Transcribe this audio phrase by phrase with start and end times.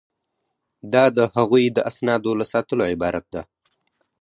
[0.93, 3.41] دا د هغوی د اسنادو له ساتلو عبارت ده.